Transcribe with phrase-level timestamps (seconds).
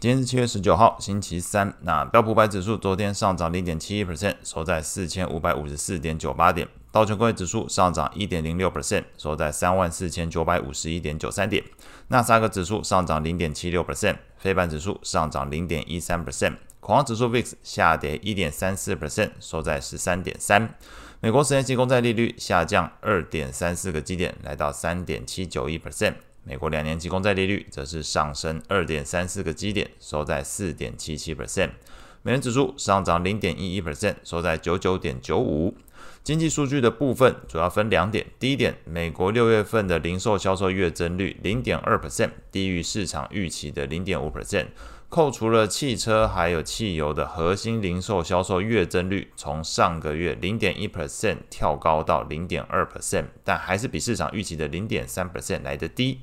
[0.00, 1.74] 今天是七月十九号，星期三。
[1.82, 6.66] 那标普五百指数昨天上涨零点七一 percent，收在四千五百五十四点九八点。
[6.90, 11.62] 道琼工业指数上涨一点零六 percent，收在三万四千九百五十一点九三点。
[12.08, 16.54] 纳斯达克指数上涨零点七六 percent，费半指数上涨零点一三 percent。
[16.80, 20.74] 恐慌指数 VIX 下跌一点三四 percent，收在十三点三。
[21.20, 26.14] 美国十年期公债利率下降二点三四个基点，来到三点七九一 percent。
[26.42, 31.70] 美国两年期公债利率则是上升二点三四个基点，收在四点七七 percent。
[32.22, 35.74] 美元指数上涨零点一一 percent，收在九九点九五。
[36.22, 44.66] 经济数据的部分主要分两点：第一点，美国六月份的零售销售月增率零点二 percent，低于市场预期的零点五 percent。
[45.10, 56.20] 扣除了汽车还有汽油的核心零售销售月增率，从上个月零点一 percent 跳高到零点二 percent，但还是比市场预期的零点三 percent 来得低。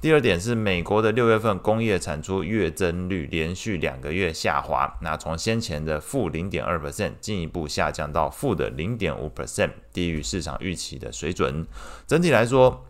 [0.00, 11.66] 第二点是美国的六月份工业产出月增率连续两个月下滑，那从先前的负零点二 percent 进一步下降到负的零点五 percent，低于市场预期的水准。
[12.06, 12.84] 整体来说，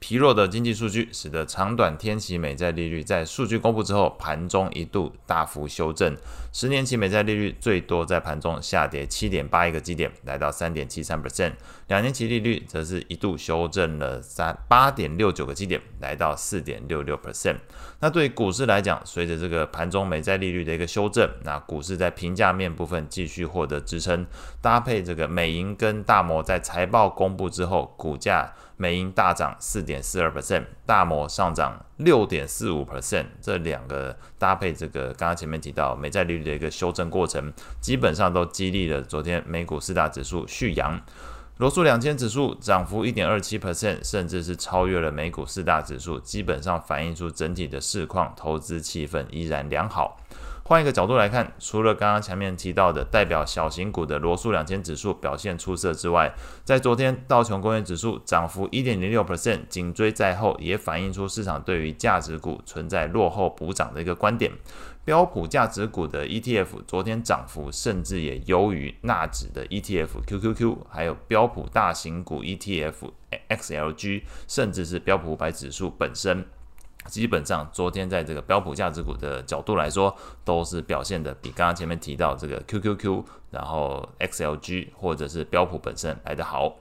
[0.00, 6.16] 疲弱的经济数据使得长短天期美债利率在数据公布之后，盘中一度大幅修正。
[6.52, 11.52] 十年期美债利率最多在盘中下跌七点八一个基点，来到三点七三 percent。
[11.88, 17.56] 两年期利率则是一度修正了三八点六九个基点，来到四点六六 percent。
[18.00, 24.24] 那对股市来讲，随着这个盘中美债利率的一个修正，那股市在平价面部分继续获得支撑，
[24.62, 28.54] 搭配这个美银跟大摩在财报公布之后，股价。
[28.80, 40.98] 美银大涨四点四二 percent，大摩上涨六点四五 percent，这两个搭配这个刚刚前面提到美债利率的一个修正过程，基本上都激励了昨天美股四大指数续扬，
[41.56, 50.20] 罗素两千指数涨幅一点二七 percent，甚至是超越了美股四大指数，基本上反映出整体的市况，投资气氛依然良好。
[50.68, 56.30] 换一个角度来看，除了刚刚前面提到的代表小型股的罗素两千指数表现出色之外，
[56.62, 64.52] 在昨天道琼工业指数涨幅一点零六 percent，紧追在后，也反映出市场对于价值股存在落后补涨的一个观点。
[65.06, 72.92] 标普价值股的 ETF 昨天涨幅甚至也优于纳指的 ETF QQQ，还有标普大型股 ETF
[73.48, 76.44] XLG，甚至是标普五百指数本身。
[77.08, 80.14] 基本上，昨天在这个标普价值股的角度来说，
[80.44, 86.76] 都是表现的比刚刚前面提到这个 QQQ，然后 XLG 或者是标普本身来得好。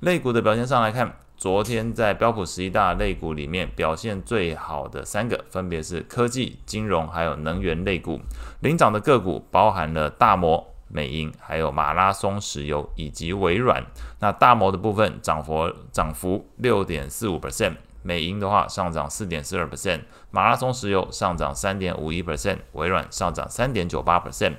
[0.00, 8.20] 类股的表现上来看，昨天在标普十一大类股里面表现最好的三个，分别是科技、金融还有能源类股。
[8.60, 13.84] 领涨的个股包含了大摩、美银，还有马拉松石油以及微软。
[14.18, 17.76] 那大摩的部分涨幅涨幅六点四五 percent。
[18.02, 20.00] 美银的话上涨四点四二 percent，
[20.30, 24.54] 马拉松石油上涨三点五一 percent，微软上涨三点九八 percent。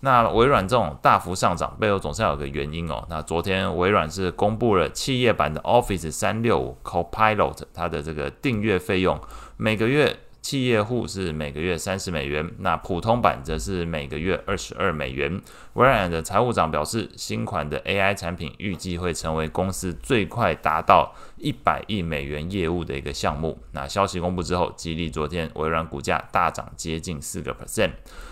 [0.00, 3.06] 那微软这种大幅上涨背后总是要有个原因哦。
[3.08, 9.20] 那昨天微软是公布了企业版的 Office 三六五 Copilot，它的这个订阅费用
[9.56, 10.16] 每个月。
[10.46, 15.42] 企业户是每个月三十美元，那普通版则是每个月二十二美元。
[15.72, 23.58] 微软的财务长表示，新款的 AI 产品预计会成为公司最快达到一百亿美元业务的一个项目。
[23.72, 27.90] 那消息公布之后，激励昨天微软股价大涨接近四个 percent。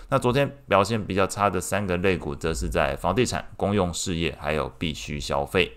[0.09, 5.73] 那昨天表现比较差的三个类股，则是在房地产、公用事业还有必需消费。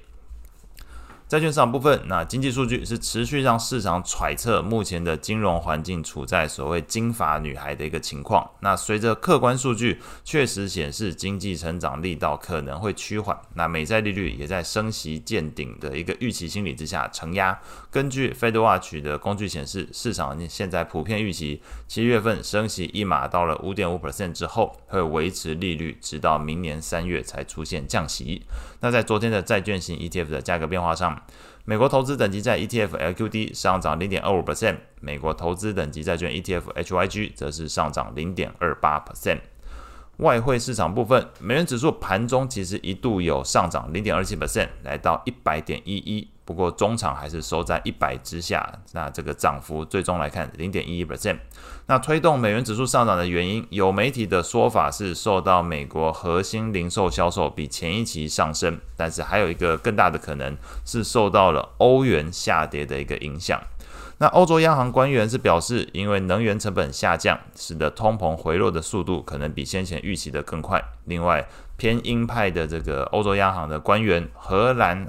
[1.27, 8.49] 债券市场部分，那经济数据是持续让市场揣测目前的金融环境处在所谓“金发女孩”的一个情况。
[8.61, 17.59] 那随着客观数据确实显示经济成长力道可能会趋缓，那美债利率也在升息见顶的一个预期心理之下承压。
[17.91, 28.43] 根据 FedWatch 的工具显示，市场现在普遍预期七月份升息一码到了五点五 percent 之后，会维持利率直到明年三月才出现降息。
[28.79, 31.16] 那在昨天的债券型 ETF 的价格变化上，
[31.65, 39.39] 美国投资等级债 ETF LQD 上涨零点二五 percent，美国投资等级债券 ETF HYG 则是上涨零点二八 percent。
[40.17, 46.27] 外汇市场部分，美元指数盘中其实一度有上涨零点二七 percent，来到一百点一一。
[46.47, 51.39] 不过中场还是收在一百之下，那这个涨幅最终来看零点一一 percent。
[51.87, 60.55] 那推动美元指数上涨的原因，有媒体的说法是受到美国核心零售销售比前一期上升，但是还有一个更大的可能
[60.85, 63.61] 是受到了欧元下跌的一个影响。
[64.19, 70.81] 那欧洲央行官员是表示，因为能源成本下降，使得通膨回落的速度可能比先前预期的更快。
[71.03, 71.45] 另外，
[71.75, 75.05] 偏鹰派的这个欧洲央行的官员荷兰。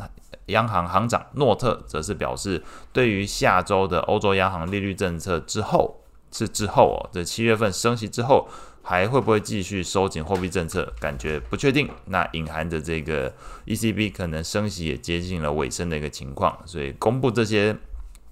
[0.48, 2.62] 央行行长诺特则是表示，
[2.92, 6.00] 对于下周的欧洲央行利率政策之后，
[6.30, 8.48] 是之后哦，这七月份升息之后，
[8.82, 10.92] 还会不会继续收紧货币政策？
[11.00, 11.88] 感觉不确定。
[12.06, 13.32] 那隐含着这个
[13.66, 17.76] ECB 可能升息也接近了尾声的一个情况，所以公布这些。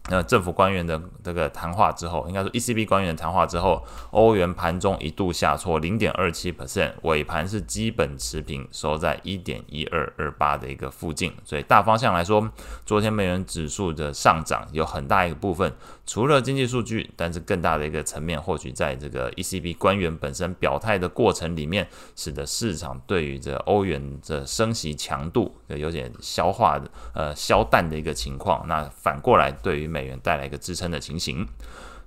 [0.09, 11.33] 那政府官员的这个谈话之后，应该说 ECB 官员的谈话之后，欧元盘中一度下挫零点二七 percent，尾盘是基本持平，收在一点一二二八的一个附近。
[11.45, 12.49] 所以大方向来说，
[12.85, 15.73] 昨天美元指数的上涨有很大一个部分，
[16.07, 28.65] 除了经济数据，但是更大的一个层面，或许在这个 ECB 官员本身表态的过程里面，使得市场对于这欧元的升息强度有点消化的呃消淡的一个情况。
[28.69, 31.49] 那反过来对于美元带来一个支撑的情形。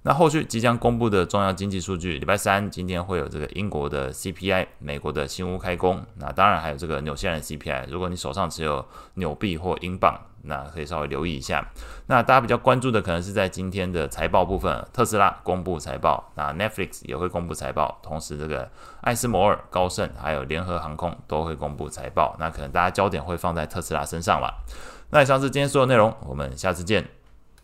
[0.03, 6.05] 那后续即将公布的重要经济数据，礼拜三今天会有这个英国的 CPI，美国的新屋开工。
[6.15, 7.87] 那当然还有这个纽西兰 CPI。
[7.89, 11.67] 如果你手上持有纽币或英镑，那可以稍微留意一下。
[12.05, 18.71] 那大家比较关注的可能是在今天的财报部分，特斯拉公布财报，那 Netflix 也会公布财报，同时这个
[19.01, 22.37] 艾斯摩尔、高盛还有联合航空都会公布财报。
[22.39, 24.63] 那可能大家焦点会放在特斯拉身上了。
[25.09, 27.18] 那以上是今天所有内容，我们下次见。